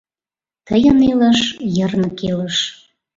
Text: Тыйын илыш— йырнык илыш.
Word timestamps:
Тыйын 0.67 0.99
илыш— 1.11 1.39
йырнык 1.75 2.17
илыш. 2.29 2.55